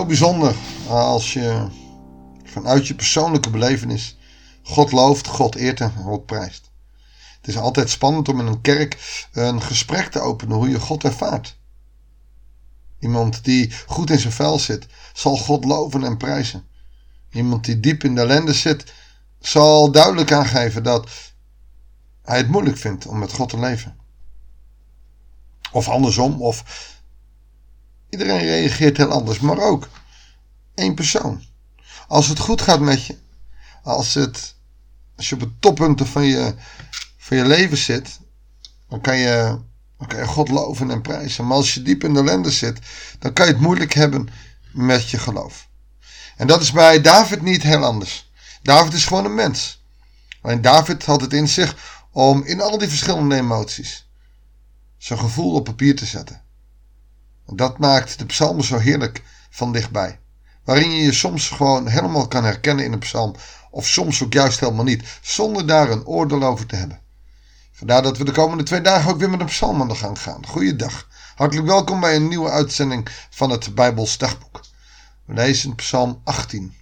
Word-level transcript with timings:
Zo 0.00 0.06
bijzonder 0.06 0.54
als 0.88 1.32
je 1.32 1.66
vanuit 2.44 2.86
je 2.86 2.94
persoonlijke 2.94 3.50
belevenis 3.50 4.18
God 4.62 4.92
looft, 4.92 5.26
God 5.26 5.54
eert 5.54 5.80
en 5.80 5.92
God 5.92 6.26
prijst. 6.26 6.70
Het 7.40 7.48
is 7.48 7.56
altijd 7.56 7.90
spannend 7.90 8.28
om 8.28 8.40
in 8.40 8.46
een 8.46 8.60
kerk 8.60 9.26
een 9.32 9.62
gesprek 9.62 10.10
te 10.10 10.20
openen 10.20 10.56
hoe 10.56 10.68
je 10.68 10.80
God 10.80 11.04
ervaart. 11.04 11.58
Iemand 12.98 13.44
die 13.44 13.72
goed 13.86 14.10
in 14.10 14.18
zijn 14.18 14.32
vel 14.32 14.58
zit, 14.58 14.86
zal 15.12 15.36
God 15.36 15.64
loven 15.64 16.04
en 16.04 16.16
prijzen. 16.16 16.66
Iemand 17.30 17.64
die 17.64 17.80
diep 17.80 18.04
in 18.04 18.14
de 18.14 18.20
ellende 18.20 18.54
zit, 18.54 18.92
zal 19.40 19.92
duidelijk 19.92 20.32
aangeven 20.32 20.82
dat 20.82 21.08
hij 22.22 22.36
het 22.36 22.48
moeilijk 22.48 22.76
vindt 22.76 23.06
om 23.06 23.18
met 23.18 23.32
God 23.32 23.48
te 23.48 23.58
leven. 23.58 23.96
Of 25.72 25.88
andersom, 25.88 26.42
of 26.42 26.64
iedereen 28.10 28.38
reageert 28.38 28.96
heel 28.96 29.10
anders, 29.10 29.40
maar 29.40 29.58
ook 29.58 29.88
één 30.74 30.94
persoon. 30.94 31.42
Als 32.08 32.28
het 32.28 32.38
goed 32.38 32.62
gaat 32.62 32.80
met 32.80 33.06
je, 33.06 33.16
als, 33.82 34.14
het, 34.14 34.54
als 35.16 35.28
je 35.28 35.34
op 35.34 35.40
het 35.40 35.60
toppunten 35.60 36.06
van 36.06 36.24
je, 36.24 36.54
van 37.16 37.36
je 37.36 37.46
leven 37.46 37.76
zit, 37.76 38.20
dan 38.88 39.00
kan, 39.00 39.16
je, 39.16 39.58
dan 39.98 40.08
kan 40.08 40.18
je 40.18 40.26
God 40.26 40.48
loven 40.48 40.90
en 40.90 41.00
prijzen. 41.00 41.46
Maar 41.46 41.56
als 41.56 41.74
je 41.74 41.82
diep 41.82 42.04
in 42.04 42.14
de 42.14 42.20
ellende 42.20 42.50
zit, 42.50 42.78
dan 43.18 43.32
kan 43.32 43.46
je 43.46 43.52
het 43.52 43.60
moeilijk 43.60 43.92
hebben 43.92 44.28
met 44.72 45.10
je 45.10 45.18
geloof. 45.18 45.68
En 46.36 46.46
dat 46.46 46.60
is 46.60 46.72
bij 46.72 47.00
David 47.00 47.42
niet 47.42 47.62
heel 47.62 47.84
anders. 47.84 48.30
David 48.62 48.92
is 48.92 49.04
gewoon 49.04 49.24
een 49.24 49.34
mens. 49.34 49.84
Alleen 50.40 50.60
David 50.60 51.04
had 51.04 51.20
het 51.20 51.32
in 51.32 51.48
zich 51.48 51.76
om 52.10 52.44
in 52.44 52.60
al 52.60 52.78
die 52.78 52.88
verschillende 52.88 53.36
emoties 53.36 54.08
zijn 54.98 55.18
gevoel 55.18 55.54
op 55.54 55.64
papier 55.64 55.96
te 55.96 56.06
zetten. 56.06 56.42
Dat 57.54 57.78
maakt 57.78 58.18
de 58.18 58.26
psalmen 58.26 58.64
zo 58.64 58.78
heerlijk 58.78 59.22
van 59.50 59.72
dichtbij. 59.72 60.18
Waarin 60.64 60.90
je 60.90 61.02
je 61.02 61.12
soms 61.12 61.48
gewoon 61.48 61.86
helemaal 61.86 62.28
kan 62.28 62.44
herkennen 62.44 62.84
in 62.84 62.92
een 62.92 62.98
psalm, 62.98 63.34
of 63.70 63.86
soms 63.86 64.22
ook 64.22 64.32
juist 64.32 64.60
helemaal 64.60 64.84
niet, 64.84 65.18
zonder 65.22 65.66
daar 65.66 65.90
een 65.90 66.06
oordeel 66.06 66.42
over 66.42 66.66
te 66.66 66.76
hebben. 66.76 67.00
Vandaar 67.72 68.02
dat 68.02 68.18
we 68.18 68.24
de 68.24 68.32
komende 68.32 68.62
twee 68.62 68.80
dagen 68.80 69.10
ook 69.10 69.18
weer 69.18 69.30
met 69.30 69.40
een 69.40 69.46
psalm 69.46 69.80
aan 69.80 69.88
de 69.88 69.94
gang 69.94 70.18
gaan. 70.18 70.46
Goeiedag. 70.46 71.08
Hartelijk 71.34 71.66
welkom 71.66 72.00
bij 72.00 72.16
een 72.16 72.28
nieuwe 72.28 72.50
uitzending 72.50 73.08
van 73.30 73.50
het 73.50 73.74
Bijbels 73.74 74.18
Dagboek. 74.18 74.60
We 75.24 75.34
lezen 75.34 75.74
Psalm 75.74 76.20
18. 76.24 76.74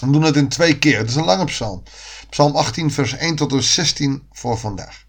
We 0.00 0.10
doen 0.10 0.22
het 0.22 0.36
in 0.36 0.48
twee 0.48 0.78
keer. 0.78 0.98
Het 0.98 1.08
is 1.08 1.14
een 1.14 1.24
lange 1.24 1.44
psalm. 1.44 1.82
Psalm 2.30 2.56
18, 2.56 2.90
vers 2.90 3.12
1 3.12 3.36
tot 3.36 3.52
en 3.52 3.62
16 3.62 4.28
voor 4.32 4.58
vandaag. 4.58 5.04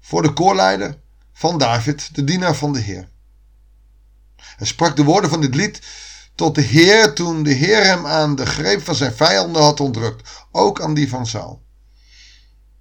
Voor 0.00 0.22
de 0.22 0.32
koorleider 0.32 1.00
van 1.40 1.58
David, 1.58 2.14
de 2.14 2.24
dienaar 2.24 2.54
van 2.54 2.72
de 2.72 2.78
Heer. 2.78 3.08
Hij 4.36 4.66
sprak 4.66 4.96
de 4.96 5.04
woorden 5.04 5.30
van 5.30 5.40
dit 5.40 5.54
lied 5.54 5.80
tot 6.34 6.54
de 6.54 6.60
Heer 6.60 7.12
toen 7.14 7.42
de 7.42 7.52
Heer 7.52 7.84
hem 7.84 8.06
aan 8.06 8.34
de 8.36 8.46
greep 8.46 8.84
van 8.84 8.94
zijn 8.94 9.12
vijanden 9.12 9.62
had 9.62 9.80
ontrukt, 9.80 10.28
ook 10.50 10.80
aan 10.80 10.94
die 10.94 11.08
van 11.08 11.26
Saul. 11.26 11.62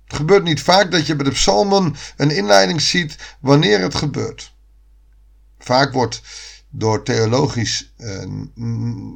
Het 0.04 0.16
gebeurt 0.16 0.44
niet 0.44 0.62
vaak 0.62 0.92
dat 0.92 1.06
je 1.06 1.16
bij 1.16 1.26
de 1.26 1.32
psalmen 1.32 1.96
een 2.16 2.32
inleiding 2.32 2.82
ziet 2.82 3.16
wanneer 3.40 3.82
het 3.82 3.96
gebeurt. 3.96 4.54
Vaak 5.60 5.94
wordt 5.94 6.22
door 6.70 7.04
theologisch 7.04 7.94
uh, 7.98 8.26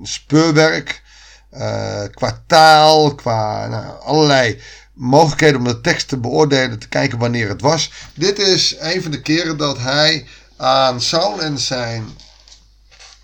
speurwerk, 0.03 1.03
uh, 1.51 2.03
qua 2.11 2.43
taal, 2.47 3.15
qua 3.15 3.67
nou, 3.67 4.01
allerlei 4.01 4.61
mogelijkheden 4.93 5.57
om 5.59 5.67
de 5.67 5.81
tekst 5.81 6.07
te 6.07 6.17
beoordelen, 6.17 6.79
te 6.79 6.87
kijken 6.87 7.17
wanneer 7.17 7.49
het 7.49 7.61
was. 7.61 7.91
Dit 8.15 8.39
is 8.39 8.75
een 8.79 9.01
van 9.01 9.11
de 9.11 9.21
keren 9.21 9.57
dat 9.57 9.77
hij 9.77 10.27
aan 10.57 11.01
Saul 11.01 11.41
en 11.41 11.59
zijn 11.59 12.17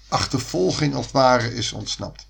achtervolging 0.08 0.96
als 0.96 1.06
het 1.06 1.14
ware 1.14 1.54
is 1.56 1.72
ontsnapt. 1.72 2.28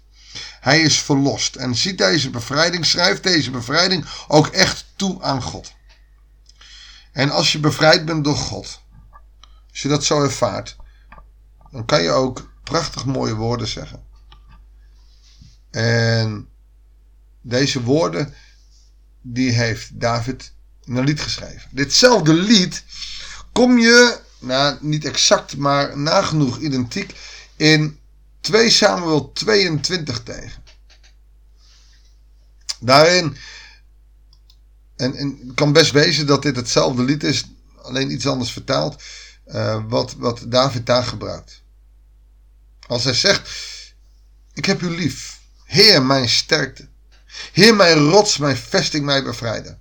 Hij 0.59 0.81
is 0.81 1.00
verlost 1.02 1.56
en 1.56 1.75
ziet 1.75 1.97
deze 1.97 2.30
bevrijding, 2.30 2.86
schrijft 2.86 3.24
deze 3.24 3.52
bevrijding 3.52 4.06
ook 4.28 4.47
echt 4.47 4.86
toe 4.96 5.22
aan 5.22 5.41
God. 5.41 5.74
En 7.12 7.30
als 7.30 7.52
je 7.52 7.59
bevrijd 7.59 8.06
bent 8.06 8.24
door 8.24 8.35
God, 8.35 8.81
als 9.72 9.81
je 9.81 9.88
dat 9.88 10.03
zo 10.03 10.24
ervaart, 10.24 10.75
dan 11.72 11.85
kan 11.85 12.02
je 12.02 12.09
ook 12.09 12.52
prachtig 12.64 13.06
mooie 13.06 13.35
woorden 13.35 13.68
zeggen. 13.68 14.03
En 15.72 16.47
deze 17.41 17.84
woorden, 17.84 18.34
die 19.22 19.52
heeft 19.52 20.00
David 20.00 20.53
een 20.84 21.03
lied 21.03 21.22
geschreven. 21.22 21.69
Ditzelfde 21.72 22.34
lied 22.34 22.84
kom 23.52 23.78
je, 23.78 24.19
nou 24.40 24.78
niet 24.81 25.06
exact, 25.06 25.57
maar 25.57 25.97
nagenoeg 25.97 26.59
identiek 26.59 27.16
in 27.56 28.00
2 28.41 28.69
Samuel 28.69 29.31
22 29.31 30.24
tegen. 30.24 30.63
Daarin, 32.79 33.38
en, 34.96 35.16
het 35.16 35.53
kan 35.56 35.74
best 35.74 35.91
wezen 35.91 36.28
dat 36.28 36.41
dit 36.41 36.56
hetzelfde 36.56 37.03
lied 37.03 37.24
is, 37.24 37.44
alleen 37.81 38.12
iets 38.12 38.28
anders 38.28 38.52
vertaald, 38.52 39.02
uh, 39.47 39.84
wat, 39.88 40.16
wat 40.18 40.46
David 40.47 40.85
daar 40.85 41.03
gebruikt. 41.03 41.62
Als 42.88 43.03
hij 43.03 43.13
zegt, 43.13 43.50
ik 44.53 44.66
heb 44.66 44.81
u 44.81 44.90
lief, 44.90 45.40
Heer 45.63 46.03
mijn 46.03 46.29
sterkte, 46.29 46.88
Heer 47.51 47.75
mijn 47.75 47.97
rots, 47.97 48.38
mijn 48.38 48.57
vesting, 48.57 49.06
mijn 49.06 49.23
bevrijder. 49.23 49.78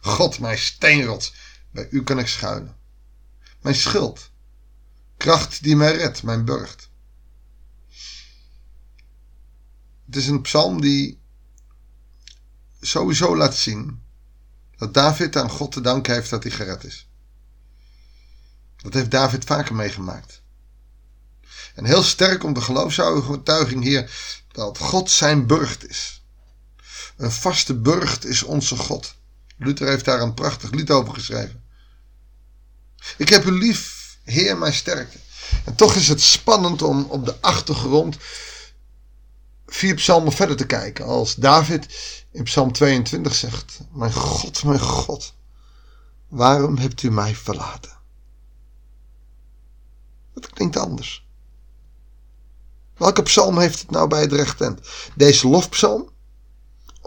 God 0.00 0.38
mijn 0.38 0.58
steenrots, 0.58 1.34
bij 1.70 1.88
u 1.90 2.02
kan 2.02 2.18
ik 2.18 2.26
schuilen. 2.26 2.76
Mijn 3.60 3.74
schild, 3.74 4.30
kracht 5.16 5.62
die 5.62 5.76
mij 5.76 5.96
redt, 5.96 6.22
mijn 6.22 6.44
burcht. 6.44 6.88
Het 10.06 10.16
is 10.16 10.26
een 10.26 10.42
psalm 10.42 10.80
die 10.80 11.20
sowieso 12.80 13.36
laat 13.36 13.56
zien 13.56 14.02
dat 14.76 14.94
David 14.94 15.36
aan 15.36 15.50
God 15.50 15.72
te 15.72 15.80
danken 15.80 16.14
heeft 16.14 16.30
dat 16.30 16.42
hij 16.42 16.52
gered 16.52 16.84
is. 16.84 17.08
Dat 18.76 18.94
heeft 18.94 19.10
David 19.10 19.44
vaker 19.44 19.74
meegemaakt. 19.74 20.42
En 21.74 21.84
heel 21.84 22.02
sterk 22.02 22.44
om 22.44 22.52
de 22.52 22.60
geloofsovertuiging 22.60 23.82
hier 23.82 24.10
dat 24.52 24.78
God 24.78 25.10
zijn 25.10 25.46
burcht 25.46 25.88
is. 25.88 26.17
Een 27.18 27.32
vaste 27.32 27.74
burcht 27.74 28.24
is 28.24 28.42
onze 28.42 28.76
God. 28.76 29.14
Luther 29.56 29.88
heeft 29.88 30.04
daar 30.04 30.20
een 30.20 30.34
prachtig 30.34 30.70
lied 30.70 30.90
over 30.90 31.14
geschreven. 31.14 31.64
Ik 33.16 33.28
heb 33.28 33.44
u 33.44 33.50
lief, 33.50 34.16
Heer 34.24 34.58
mijn 34.58 34.72
sterkte. 34.72 35.18
En 35.64 35.74
toch 35.74 35.94
is 35.94 36.08
het 36.08 36.20
spannend 36.20 36.82
om 36.82 37.06
op 37.08 37.24
de 37.24 37.40
achtergrond 37.40 38.16
vier 39.66 39.94
psalmen 39.94 40.32
verder 40.32 40.56
te 40.56 40.66
kijken. 40.66 41.04
Als 41.04 41.34
David 41.34 41.86
in 42.32 42.42
psalm 42.42 42.72
22 42.72 43.34
zegt: 43.34 43.78
Mijn 43.92 44.12
God, 44.12 44.64
mijn 44.64 44.80
God, 44.80 45.34
waarom 46.28 46.76
hebt 46.76 47.02
u 47.02 47.10
mij 47.10 47.34
verlaten? 47.34 47.96
Dat 50.34 50.50
klinkt 50.50 50.76
anders. 50.76 51.26
Welke 52.96 53.22
psalm 53.22 53.58
heeft 53.58 53.80
het 53.80 53.90
nou 53.90 54.08
bij 54.08 54.20
het 54.20 54.32
recht? 54.32 54.64
Deze 55.14 55.48
lofpsalm 55.48 56.10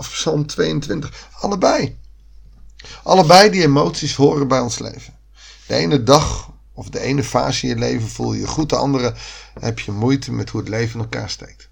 of 0.02 0.12
psalm 0.12 0.46
22? 0.46 1.30
Allebei. 1.32 1.98
Allebei 3.04 3.50
die 3.50 3.62
emoties 3.62 4.16
horen 4.16 4.48
bij 4.48 4.60
ons 4.60 4.80
leven. 4.80 5.18
De 5.68 5.76
ene 5.76 6.04
dag 6.04 6.52
of 6.74 6.90
de 6.90 7.00
ene 7.00 7.24
fase 7.24 7.68
in 7.68 7.70
je 7.70 7.76
leven 7.76 8.08
voel 8.08 8.34
je 8.34 8.40
je 8.40 8.48
goed, 8.48 8.70
de 8.70 8.76
andere 8.76 9.16
heb 9.60 9.80
je 9.80 9.92
moeite 9.92 10.32
met 10.32 10.50
hoe 10.50 10.60
het 10.60 10.70
leven 10.70 10.94
in 10.94 11.00
elkaar 11.00 11.30
steekt. 11.30 11.70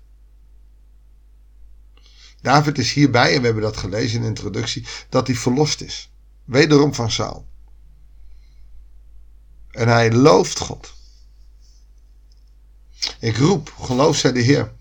David 2.41 2.77
is 2.77 2.93
hierbij, 2.93 3.33
en 3.33 3.39
we 3.39 3.45
hebben 3.45 3.63
dat 3.63 3.77
gelezen 3.77 4.15
in 4.15 4.21
de 4.21 4.27
introductie, 4.27 4.85
dat 5.09 5.27
hij 5.27 5.35
verlost 5.35 5.81
is. 5.81 6.11
Wederom 6.43 6.93
van 6.93 7.11
Saul. 7.11 7.47
En 9.71 9.87
hij 9.87 10.11
looft 10.11 10.59
God. 10.59 10.93
Ik 13.19 13.37
roep, 13.37 13.73
geloof 13.81 14.17
zij 14.17 14.31
de 14.31 14.41
Heer, 14.41 14.73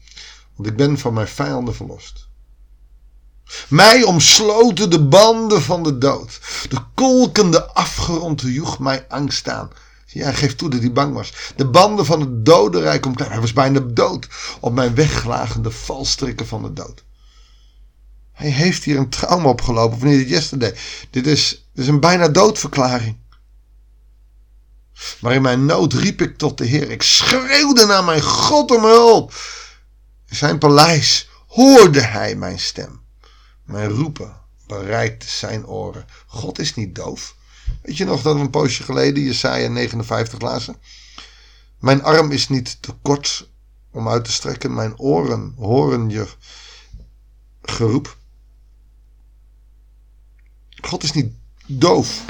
want 0.54 0.68
ik 0.68 0.76
ben 0.76 0.98
van 0.98 1.14
mijn 1.14 1.28
vijanden 1.28 1.74
verlost. 1.74 2.27
Mij 3.68 4.02
omsloten 4.02 4.90
de 4.90 5.04
banden 5.04 5.62
van 5.62 5.82
de 5.82 5.98
dood. 5.98 6.40
De 6.68 6.78
kolkende 6.94 7.66
afgrond 7.66 8.40
joeg 8.40 8.78
mij 8.78 9.06
angst 9.08 9.48
aan. 9.48 9.70
Ja, 10.06 10.24
hij 10.24 10.34
geeft 10.34 10.58
toe 10.58 10.70
dat 10.70 10.80
hij 10.80 10.92
bang 10.92 11.14
was. 11.14 11.32
De 11.56 11.66
banden 11.66 12.06
van 12.06 12.20
het 12.20 12.44
dodenrijk 12.44 13.06
omkleed. 13.06 13.28
Hij 13.28 13.40
was 13.40 13.52
bijna 13.52 13.80
dood. 13.80 14.28
Op 14.60 14.72
mijn 14.72 14.94
wegglagende 14.94 15.70
valstrikken 15.70 16.46
van 16.46 16.62
de 16.62 16.72
dood. 16.72 17.04
Hij 18.32 18.50
heeft 18.50 18.84
hier 18.84 18.96
een 18.96 19.08
trauma 19.08 19.48
opgelopen 19.48 19.98
van 19.98 20.08
dit 20.08 20.28
yesterday. 20.28 20.74
Dit 21.10 21.26
is, 21.26 21.48
dit 21.72 21.84
is 21.84 21.90
een 21.90 22.00
bijna 22.00 22.28
doodverklaring. 22.28 23.16
Maar 25.20 25.34
in 25.34 25.42
mijn 25.42 25.66
nood 25.66 25.92
riep 25.92 26.20
ik 26.20 26.38
tot 26.38 26.58
de 26.58 26.64
Heer. 26.64 26.90
Ik 26.90 27.02
schreeuwde 27.02 27.86
naar 27.86 28.04
mijn 28.04 28.22
God 28.22 28.70
om 28.70 28.84
hulp. 28.84 29.32
In 30.28 30.36
zijn 30.36 30.58
paleis 30.58 31.28
hoorde 31.46 32.00
hij 32.00 32.34
mijn 32.34 32.58
stem. 32.58 33.00
Mijn 33.68 33.88
roepen 33.88 34.36
bereikte 34.66 35.28
zijn 35.28 35.66
oren. 35.66 36.06
God 36.26 36.58
is 36.58 36.74
niet 36.74 36.94
doof. 36.94 37.36
Weet 37.82 37.96
je 37.96 38.04
nog 38.04 38.22
dat 38.22 38.34
we 38.34 38.40
een 38.40 38.50
poosje 38.50 38.82
geleden 38.82 39.22
Jesaja 39.22 39.68
59 39.68 40.40
lazen? 40.40 40.76
Mijn 41.78 42.02
arm 42.02 42.32
is 42.32 42.48
niet 42.48 42.82
te 42.82 42.94
kort 43.02 43.50
om 43.90 44.08
uit 44.08 44.24
te 44.24 44.32
strekken. 44.32 44.74
Mijn 44.74 44.98
oren 44.98 45.54
horen 45.56 46.10
je 46.10 46.28
geroep. 47.62 48.16
God 50.80 51.02
is 51.02 51.12
niet 51.12 51.32
doof. 51.66 52.24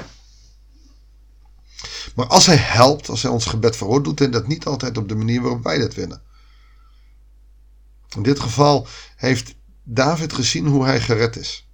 Maar 2.14 2.26
als 2.26 2.46
hij 2.46 2.56
helpt, 2.56 3.08
als 3.08 3.22
hij 3.22 3.30
ons 3.30 3.44
gebed 3.44 3.76
verhoort, 3.76 4.04
doet 4.04 4.18
hij 4.18 4.30
dat 4.30 4.46
niet 4.46 4.64
altijd 4.66 4.96
op 4.96 5.08
de 5.08 5.14
manier 5.14 5.42
waarop 5.42 5.62
wij 5.62 5.78
dat 5.78 5.94
willen. 5.94 6.22
In 8.16 8.22
dit 8.22 8.40
geval 8.40 8.86
heeft 9.16 9.56
David 9.90 10.32
gezien 10.32 10.66
hoe 10.66 10.84
hij 10.84 11.00
gered 11.00 11.36
is. 11.36 11.68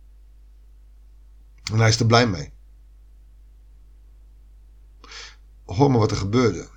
En 1.72 1.78
hij 1.78 1.88
is 1.88 2.00
er 2.00 2.06
blij 2.06 2.26
mee. 2.26 2.52
Hoor 5.64 5.90
maar 5.90 6.00
wat 6.00 6.10
er 6.10 6.16
gebeurde. 6.16 6.68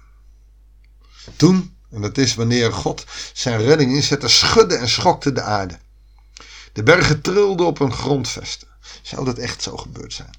Toen, 1.36 1.78
en 1.90 2.02
dat 2.02 2.18
is 2.18 2.36
wanneer 2.36 2.74
God 2.74 3.06
zijn 3.34 3.62
redding 3.62 3.92
inzette, 3.92 4.28
schudde 4.28 4.76
en 4.76 4.90
schokte 4.90 5.32
de 5.32 5.42
aarde. 5.42 5.80
De 6.74 6.84
bergen 6.84 7.22
trilden 7.22 7.66
op 7.66 7.78
hun 7.78 7.94
grondvesten. 7.94 8.68
Zou 9.02 9.26
dat 9.26 9.38
echt 9.38 9.62
zo 9.62 9.78
gebeurd 9.78 10.14
zijn? 10.14 10.38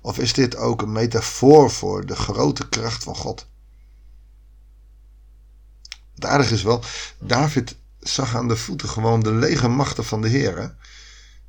Of 0.00 0.18
is 0.18 0.32
dit 0.32 0.56
ook 0.56 0.82
een 0.82 0.92
metafoor 0.92 1.70
voor 1.70 2.06
de 2.06 2.16
grote 2.16 2.68
kracht 2.68 3.02
van 3.02 3.16
God? 3.16 3.46
Het 6.14 6.24
aardige 6.24 6.54
is 6.54 6.62
wel, 6.62 6.84
David 7.18 7.76
zag 8.00 8.36
aan 8.36 8.48
de 8.48 8.56
voeten 8.56 8.88
gewoon 8.88 9.20
de 9.20 9.32
lege 9.32 9.68
machten 9.68 10.04
van 10.04 10.20
de 10.20 10.28
Heer. 10.28 10.74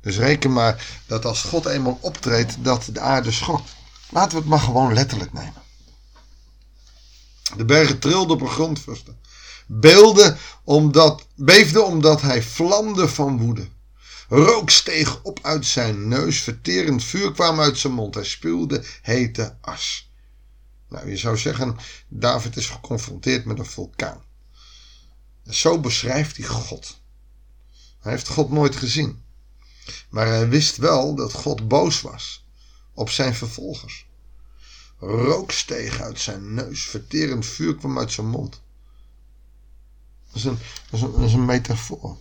Dus 0.00 0.18
reken 0.18 0.52
maar 0.52 0.86
dat 1.06 1.24
als 1.24 1.42
God 1.42 1.66
eenmaal 1.66 1.98
optreedt, 2.00 2.64
dat 2.64 2.88
de 2.92 3.00
aarde 3.00 3.30
schokt. 3.30 3.70
Laten 4.10 4.30
we 4.30 4.38
het 4.38 4.48
maar 4.48 4.58
gewoon 4.58 4.94
letterlijk 4.94 5.32
nemen. 5.32 5.62
De 7.56 7.64
bergen 7.64 7.98
trilden 7.98 8.40
op 8.40 8.58
een. 8.58 8.76
Beelden 9.66 10.38
omdat, 10.64 11.26
beefden 11.34 11.86
omdat 11.86 12.20
hij 12.20 12.42
vlamde 12.42 13.08
van 13.08 13.38
woede. 13.38 13.68
Rook 14.28 14.70
steeg 14.70 15.22
op 15.22 15.38
uit 15.42 15.66
zijn 15.66 16.08
neus, 16.08 16.40
verterend 16.40 17.04
vuur 17.04 17.32
kwam 17.32 17.60
uit 17.60 17.78
zijn 17.78 17.92
mond. 17.92 18.14
Hij 18.14 18.24
spuwde 18.24 18.84
hete 19.02 19.56
as. 19.60 20.10
Nou, 20.88 21.10
je 21.10 21.16
zou 21.16 21.36
zeggen, 21.38 21.76
David 22.08 22.56
is 22.56 22.66
geconfronteerd 22.66 23.44
met 23.44 23.58
een 23.58 23.66
vulkaan. 23.66 24.22
Zo 25.48 25.80
beschrijft 25.80 26.36
hij 26.36 26.46
God. 26.46 27.00
Hij 28.00 28.12
heeft 28.12 28.28
God 28.28 28.50
nooit 28.50 28.76
gezien. 28.76 29.22
Maar 30.08 30.26
hij 30.26 30.48
wist 30.48 30.76
wel 30.76 31.14
dat 31.14 31.32
God 31.32 31.68
boos 31.68 32.00
was 32.00 32.44
op 32.94 33.10
zijn 33.10 33.34
vervolgers. 33.34 34.06
Rook 34.98 35.50
steeg 35.50 36.00
uit 36.00 36.20
zijn 36.20 36.54
neus, 36.54 36.82
verterend 36.82 37.46
vuur 37.46 37.76
kwam 37.76 37.98
uit 37.98 38.12
zijn 38.12 38.28
mond. 38.28 38.62
Dat 40.26 40.36
is 40.36 40.44
een, 40.44 40.58
dat 40.90 41.00
is 41.00 41.02
een, 41.02 41.12
dat 41.12 41.20
is 41.20 41.32
een 41.32 41.44
metafoor. 41.44 42.16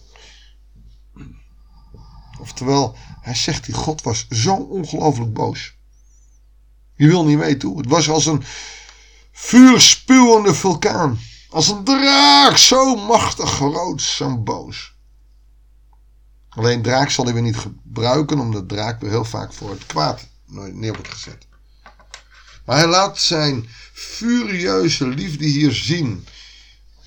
Oftewel, 2.40 2.96
hij 3.22 3.36
zegt 3.36 3.66
die 3.66 3.76
God 3.76 4.02
was 4.02 4.28
zo 4.28 4.56
ongelooflijk 4.56 5.34
boos. 5.34 5.76
Je 6.96 7.08
wil 7.08 7.26
niet 7.26 7.38
weten 7.38 7.68
hoe. 7.68 7.78
Het 7.78 7.90
was 7.90 8.10
als 8.10 8.26
een 8.26 8.44
vuurspuwende 9.32 10.54
vulkaan. 10.54 11.20
Als 11.52 11.68
een 11.68 11.84
draak, 11.84 12.58
zo 12.58 12.96
machtig 12.96 13.50
groot, 13.50 14.02
zo 14.02 14.38
boos. 14.38 14.96
Alleen 16.50 16.82
draak 16.82 17.10
zal 17.10 17.26
hij 17.26 17.34
weer 17.34 17.44
niet 17.44 17.58
gebruiken, 17.58 18.40
omdat 18.40 18.70
draak 18.70 19.02
weer 19.02 19.10
heel 19.10 19.26
vaak 19.26 19.54
voor 19.54 19.70
het 19.70 19.86
kwaad 19.86 20.28
neer 20.46 20.94
wordt 20.94 21.12
gezet. 21.12 21.48
Maar 22.66 22.78
hij 22.78 22.88
laat 22.88 23.20
zijn 23.20 23.70
furieuze 23.94 25.08
liefde 25.08 25.46
hier 25.46 25.72
zien. 25.72 26.28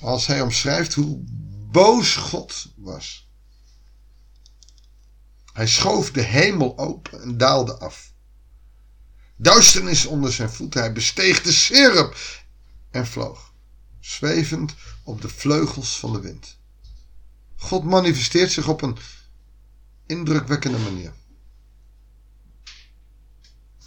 Als 0.01 0.27
hij 0.27 0.41
omschrijft 0.41 0.95
hoe 0.95 1.25
boos 1.71 2.17
God 2.17 2.67
was. 2.77 3.29
Hij 5.53 5.67
schoof 5.67 6.11
de 6.11 6.23
hemel 6.23 6.79
open 6.79 7.23
en 7.23 7.39
daalde 7.39 7.79
af. 7.79 8.13
Duisternis 9.37 10.07
onder 10.07 10.33
zijn 10.33 10.51
voeten. 10.51 10.81
Hij 10.81 10.93
besteeg 10.93 11.43
de 11.43 11.53
sirup 11.53 12.17
en 12.91 13.07
vloog, 13.07 13.54
zwevend 14.05 14.75
op 15.03 15.21
de 15.21 15.29
vleugels 15.29 15.99
van 15.99 16.13
de 16.13 16.21
wind. 16.21 16.57
God 17.57 17.85
manifesteert 17.85 18.53
zich 18.53 18.69
op 18.69 18.83
een 18.83 18.97
indrukwekkende 20.07 20.79
manier. 20.79 21.13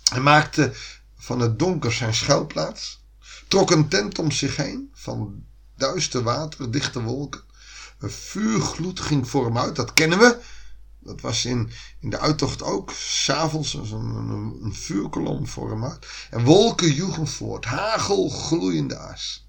Hij 0.04 0.20
maakte 0.20 0.74
van 1.16 1.40
het 1.40 1.60
donker 1.60 1.94
zijn 1.94 2.14
schuilplaats, 2.14 3.04
trok 3.48 3.72
een 3.72 3.88
tent 3.88 4.20
om 4.20 4.32
zich 4.32 4.56
heen 4.56 4.92
van 4.94 5.46
duister 5.76 6.24
water, 6.24 6.72
dichte 6.72 7.02
wolken. 7.02 7.42
Een 8.00 8.12
vuurgloed 8.12 9.00
ging 9.00 9.30
voor 9.30 9.46
hem 9.46 9.58
uit, 9.58 9.76
dat 9.76 9.94
kennen 9.94 10.20
we. 10.20 10.42
Dat 11.00 11.22
was 11.22 11.46
in, 11.46 11.72
in 12.00 12.10
de 12.10 12.20
uittocht 12.20 12.64
ook. 12.64 12.92
S'avonds 12.92 13.74
een, 13.74 13.92
een, 13.92 14.60
een 14.62 14.76
vuurkolom 14.76 15.48
voor 15.48 15.70
hem 15.70 15.86
uit. 15.86 16.08
En 16.30 16.44
wolken 16.44 16.94
joegen 16.94 17.28
voort. 17.28 17.66
Hagel 17.66 18.30
gloeiende 18.30 18.98
as. 18.98 19.47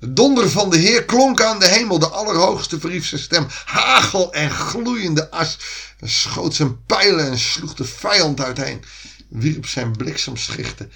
De 0.00 0.12
donder 0.12 0.50
van 0.50 0.70
de 0.70 0.78
Heer 0.78 1.04
klonk 1.04 1.42
aan 1.42 1.58
de 1.58 1.68
hemel. 1.68 1.98
De 1.98 2.08
Allerhoogste 2.08 2.80
verhief 2.80 3.12
stem. 3.18 3.46
Hagel 3.64 4.32
en 4.32 4.50
gloeiende 4.50 5.30
as. 5.30 5.58
Schoot 6.00 6.54
zijn 6.54 6.84
pijlen 6.84 7.30
en 7.30 7.38
sloeg 7.38 7.74
de 7.74 7.84
vijand 7.84 8.40
uiteen. 8.40 8.84
Wierp 9.28 9.66
zijn 9.66 9.96
bliksemschichten 9.96 10.92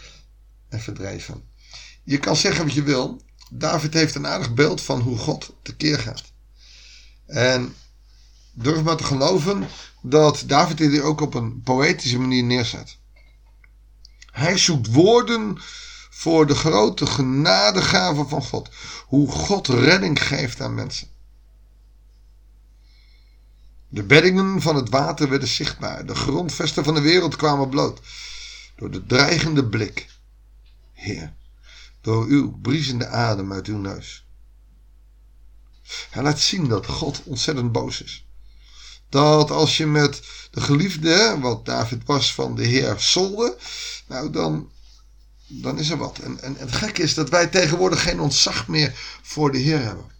en 0.68 0.80
verdreef. 0.80 1.30
Je 2.04 2.18
kan 2.18 2.36
zeggen 2.36 2.64
wat 2.64 2.74
je 2.74 2.82
wil. 2.82 3.22
David 3.50 3.94
heeft 3.94 4.14
een 4.14 4.26
aardig 4.26 4.54
beeld 4.54 4.80
van 4.80 5.00
hoe 5.00 5.18
God 5.18 5.52
tekeer 5.62 5.98
gaat. 5.98 6.24
En 7.26 7.74
durf 8.52 8.82
maar 8.82 8.96
te 8.96 9.04
geloven 9.04 9.68
dat 10.02 10.42
David 10.46 10.76
dit 10.76 11.00
ook 11.00 11.20
op 11.20 11.34
een 11.34 11.62
poëtische 11.62 12.18
manier 12.18 12.44
neerzet. 12.44 12.96
Hij 14.30 14.58
zoekt 14.58 14.92
woorden 14.92 15.58
voor 16.14 16.46
de 16.46 16.54
grote 16.54 17.06
genadegave 17.06 18.24
van 18.24 18.42
God. 18.42 18.68
Hoe 19.06 19.30
God 19.30 19.68
redding 19.68 20.22
geeft 20.22 20.60
aan 20.60 20.74
mensen. 20.74 21.08
De 23.88 24.02
beddingen 24.02 24.62
van 24.62 24.76
het 24.76 24.88
water 24.88 25.28
werden 25.28 25.48
zichtbaar. 25.48 26.06
De 26.06 26.14
grondvesten 26.14 26.84
van 26.84 26.94
de 26.94 27.00
wereld 27.00 27.36
kwamen 27.36 27.68
bloot. 27.68 28.00
Door 28.76 28.90
de 28.90 29.06
dreigende 29.06 29.64
blik. 29.64 30.08
Heer, 30.92 31.34
door 32.00 32.26
uw 32.26 32.58
briesende 32.58 33.06
adem 33.06 33.52
uit 33.52 33.66
uw 33.66 33.78
neus. 33.78 34.26
Hij 36.10 36.22
laat 36.22 36.40
zien 36.40 36.68
dat 36.68 36.86
God 36.86 37.22
ontzettend 37.24 37.72
boos 37.72 38.02
is 38.02 38.24
dat 39.14 39.50
als 39.50 39.76
je 39.76 39.86
met 39.86 40.22
de 40.50 40.60
geliefde, 40.60 41.36
wat 41.40 41.64
David 41.64 42.02
was 42.04 42.34
van 42.34 42.56
de 42.56 42.64
Heer, 42.64 42.94
solde, 42.98 43.56
nou 44.06 44.30
dan, 44.30 44.70
dan 45.62 45.78
is 45.78 45.90
er 45.90 45.96
wat. 45.96 46.18
En, 46.18 46.40
en, 46.40 46.56
en 46.56 46.66
het 46.66 46.74
gekke 46.74 47.02
is 47.02 47.14
dat 47.14 47.28
wij 47.28 47.46
tegenwoordig 47.46 48.02
geen 48.02 48.20
ontzag 48.20 48.68
meer 48.68 49.18
voor 49.22 49.52
de 49.52 49.58
Heer 49.58 49.82
hebben. 49.82 50.12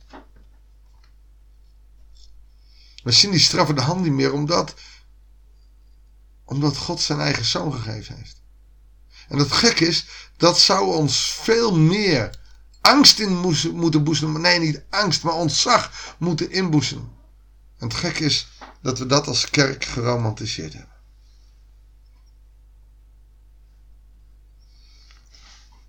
We 3.03 3.13
zien 3.13 3.31
die 3.31 3.41
straffende 3.41 3.81
hand 3.81 4.03
niet 4.03 4.13
meer 4.13 4.33
omdat, 4.33 4.75
omdat 6.45 6.77
God 6.77 7.01
zijn 7.01 7.21
eigen 7.21 7.45
zoon 7.45 7.73
gegeven 7.73 8.17
heeft. 8.17 8.43
En 9.29 9.39
het 9.39 9.53
gek 9.53 9.81
is, 9.81 10.07
dat 10.37 10.59
zou 10.61 10.95
ons 10.95 11.33
veel 11.43 11.77
meer 11.77 12.31
angst 12.81 13.19
in 13.19 13.37
moeten 13.73 14.05
boezemen. 14.05 14.41
Nee, 14.41 14.59
niet 14.59 14.83
angst, 14.91 15.23
maar 15.23 15.35
ontzag 15.35 16.15
moeten 16.19 16.51
inboezemen. 16.51 17.13
En 17.79 17.89
het 17.89 17.97
gek 17.97 18.19
is 18.19 18.49
dat 18.83 18.99
we 18.99 19.07
dat 19.07 19.27
als 19.27 19.51
kerk 19.51 19.85
geromantiseerd 19.85 20.73
hebben. 20.73 20.94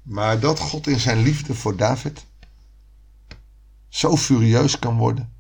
Maar 0.05 0.39
dat 0.39 0.59
God 0.59 0.87
in 0.87 0.99
zijn 0.99 1.21
liefde 1.21 1.55
voor 1.55 1.75
David 1.75 2.25
zo 3.87 4.17
furieus 4.17 4.79
kan 4.79 4.97
worden, 4.97 5.33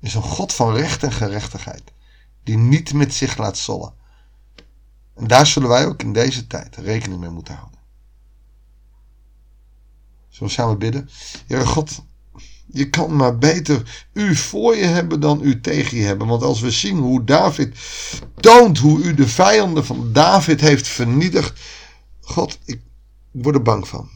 is 0.00 0.14
een 0.14 0.22
God 0.22 0.52
van 0.52 0.74
recht 0.74 1.02
en 1.02 1.12
gerechtigheid, 1.12 1.82
die 2.42 2.56
niet 2.56 2.92
met 2.92 3.14
zich 3.14 3.36
laat 3.36 3.58
zollen. 3.58 3.92
En 5.14 5.26
daar 5.26 5.46
zullen 5.46 5.68
wij 5.68 5.86
ook 5.86 6.02
in 6.02 6.12
deze 6.12 6.46
tijd 6.46 6.76
rekening 6.76 7.20
mee 7.20 7.30
moeten 7.30 7.54
houden. 7.54 7.80
Zullen 10.28 10.48
we 10.48 10.60
samen 10.60 10.78
bidden? 10.78 11.10
Heere 11.46 11.66
God, 11.66 12.02
je 12.66 12.90
kan 12.90 13.16
maar 13.16 13.38
beter 13.38 14.06
u 14.12 14.36
voor 14.36 14.76
je 14.76 14.84
hebben 14.84 15.20
dan 15.20 15.42
u 15.42 15.60
tegen 15.60 15.96
je 15.96 16.04
hebben. 16.04 16.26
Want 16.26 16.42
als 16.42 16.60
we 16.60 16.70
zien 16.70 16.98
hoe 16.98 17.24
David 17.24 17.78
toont 18.36 18.78
hoe 18.78 19.02
u 19.02 19.14
de 19.14 19.28
vijanden 19.28 19.84
van 19.84 20.12
David 20.12 20.60
heeft 20.60 20.88
vernietigd. 20.88 21.60
God, 22.20 22.58
ik 22.64 22.80
word 23.30 23.54
er 23.54 23.62
bang 23.62 23.88
van. 23.88 24.10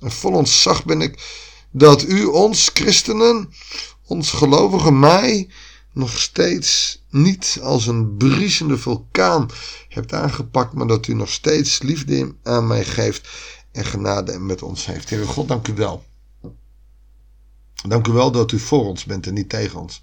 En 0.00 0.12
vol 0.12 0.32
ontzag 0.32 0.84
ben 0.84 1.00
ik 1.00 1.40
dat 1.70 2.02
u 2.02 2.24
ons 2.24 2.70
christenen, 2.74 3.52
ons 4.06 4.30
gelovige 4.30 4.92
mij, 4.92 5.48
nog 5.92 6.18
steeds 6.18 7.02
niet 7.10 7.58
als 7.62 7.86
een 7.86 8.16
briesende 8.16 8.78
vulkaan 8.78 9.50
hebt 9.88 10.12
aangepakt, 10.12 10.72
maar 10.72 10.86
dat 10.86 11.06
u 11.06 11.14
nog 11.14 11.30
steeds 11.30 11.82
liefde 11.82 12.34
aan 12.42 12.66
mij 12.66 12.84
geeft 12.84 13.28
en 13.72 13.84
genade 13.84 14.38
met 14.38 14.62
ons 14.62 14.86
heeft. 14.86 15.10
Heer 15.10 15.26
God, 15.26 15.48
dank 15.48 15.68
u 15.68 15.74
wel. 15.74 16.04
Dank 17.88 18.06
u 18.06 18.12
wel 18.12 18.30
dat 18.30 18.52
u 18.52 18.58
voor 18.58 18.84
ons 18.84 19.04
bent 19.04 19.26
en 19.26 19.34
niet 19.34 19.48
tegen 19.48 19.80
ons. 19.80 20.02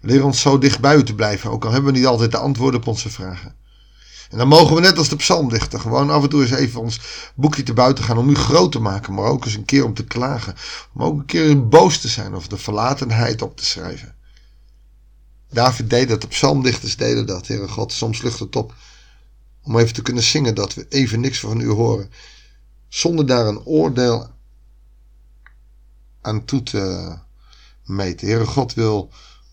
Leer 0.00 0.24
ons 0.24 0.40
zo 0.40 0.58
dicht 0.58 0.80
bij 0.80 0.96
u 0.96 1.04
te 1.04 1.14
blijven, 1.14 1.50
ook 1.50 1.64
al 1.64 1.72
hebben 1.72 1.92
we 1.92 1.98
niet 1.98 2.06
altijd 2.06 2.30
de 2.30 2.38
antwoorden 2.38 2.80
op 2.80 2.86
onze 2.86 3.10
vragen. 3.10 3.56
En 4.34 4.40
dan 4.40 4.48
mogen 4.48 4.74
we 4.74 4.80
net 4.80 4.98
als 4.98 5.08
de 5.08 5.16
psalmdichter 5.16 5.80
gewoon 5.80 6.10
af 6.10 6.22
en 6.22 6.28
toe 6.28 6.42
eens 6.42 6.50
even 6.50 6.80
ons 6.80 7.00
boekje 7.34 7.62
te 7.62 7.72
buiten 7.72 8.04
gaan 8.04 8.18
om 8.18 8.28
u 8.28 8.34
groot 8.34 8.72
te 8.72 8.78
maken, 8.78 9.14
maar 9.14 9.24
ook 9.24 9.44
eens 9.44 9.54
een 9.54 9.64
keer 9.64 9.84
om 9.84 9.94
te 9.94 10.04
klagen. 10.04 10.54
Om 10.94 11.02
ook 11.02 11.18
een 11.18 11.24
keer 11.24 11.68
boos 11.68 12.00
te 12.00 12.08
zijn 12.08 12.34
of 12.34 12.46
de 12.46 12.56
verlatenheid 12.56 13.42
op 13.42 13.56
te 13.56 13.64
schrijven. 13.64 14.14
David 15.50 15.90
deed 15.90 16.08
dat, 16.08 16.20
de 16.20 16.26
psalmdichters 16.26 16.96
deden 16.96 17.26
dat, 17.26 17.46
Heere 17.46 17.68
God. 17.68 17.92
Soms 17.92 18.22
lucht 18.22 18.38
het 18.38 18.56
op 18.56 18.74
om 19.62 19.78
even 19.78 19.94
te 19.94 20.02
kunnen 20.02 20.22
zingen 20.22 20.54
dat 20.54 20.74
we 20.74 20.86
even 20.88 21.20
niks 21.20 21.40
van 21.40 21.60
u 21.60 21.68
horen. 21.68 22.10
Zonder 22.88 23.26
daar 23.26 23.46
een 23.46 23.64
oordeel 23.64 24.30
aan 26.20 26.44
toe 26.44 26.62
te 26.62 27.16
meten. 27.84 28.26
Heere 28.26 28.46
God 28.46 28.74
wil, 28.74 29.10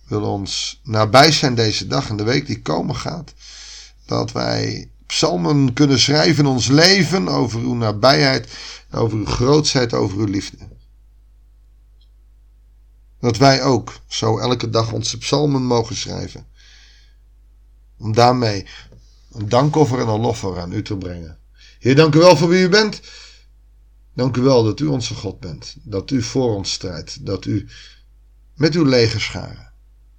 wil 0.08 0.22
ons 0.22 0.82
nabij 0.84 1.32
zijn 1.32 1.56
deze 1.56 1.88
dag 1.88 2.10
en 2.10 2.18
de 2.18 2.24
week 2.24 2.46
die 2.46 2.62
komen 2.62 2.96
gaat. 2.96 3.34
Dat 4.12 4.32
wij 4.32 4.92
psalmen 5.06 5.74
kunnen 5.74 6.00
schrijven 6.00 6.44
in 6.46 6.52
ons 6.52 6.68
leven 6.68 7.28
over 7.28 7.60
uw 7.60 7.74
nabijheid, 7.74 8.48
over 8.92 9.18
uw 9.18 9.26
grootsheid, 9.26 9.94
over 9.94 10.18
uw 10.18 10.26
liefde. 10.26 10.58
Dat 13.20 13.38
wij 13.38 13.64
ook 13.64 14.00
zo 14.08 14.38
elke 14.38 14.70
dag 14.70 14.92
onze 14.92 15.18
psalmen 15.18 15.64
mogen 15.64 15.96
schrijven. 15.96 16.48
Om 17.98 18.14
daarmee 18.14 18.66
een 19.32 19.50
dankoffer 19.50 20.00
en 20.00 20.08
een 20.08 20.20
loffer 20.20 20.60
aan 20.60 20.72
u 20.72 20.82
te 20.82 20.98
brengen. 20.98 21.38
Heer, 21.80 21.96
dank 21.96 22.16
u 22.16 22.20
wel 22.20 22.38
voor 22.38 22.50
wie 22.50 22.64
u 22.64 22.70
bent. 22.70 23.02
Dank 24.14 24.38
u 24.38 24.42
wel 24.42 24.64
dat 24.64 24.80
u 24.80 24.86
onze 24.86 25.16
God 25.16 25.40
bent. 25.40 25.76
Dat 25.84 26.12
u 26.12 26.22
voor 26.22 26.56
ons 26.56 26.72
strijdt. 26.72 27.26
Dat 27.26 27.46
u 27.46 27.68
met 28.56 28.76
uw 28.76 28.86
legerscharen 28.86 29.72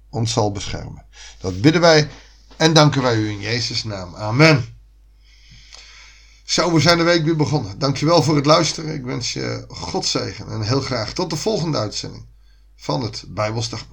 ons 0.09 0.31
zal 0.33 0.51
beschermen. 0.51 1.05
Dat 1.39 1.61
bidden 1.61 1.81
wij 1.81 2.09
en 2.57 2.73
danken 2.73 3.01
wij 3.01 3.15
u 3.15 3.29
in 3.29 3.39
Jezus' 3.39 3.83
naam. 3.83 4.15
Amen. 4.15 4.73
Zo, 6.43 6.73
we 6.73 6.79
zijn 6.79 6.97
de 6.97 7.03
week 7.03 7.23
weer 7.23 7.35
begonnen. 7.35 7.79
Dankjewel 7.79 8.23
voor 8.23 8.35
het 8.35 8.45
luisteren. 8.45 8.93
Ik 8.93 9.03
wens 9.03 9.33
je 9.33 9.65
God 9.67 10.05
zegen 10.05 10.51
en 10.51 10.61
heel 10.61 10.81
graag 10.81 11.13
tot 11.13 11.29
de 11.29 11.35
volgende 11.35 11.77
uitzending 11.77 12.25
van 12.75 13.01
het 13.01 13.23
Bijbelsdagboek. 13.27 13.92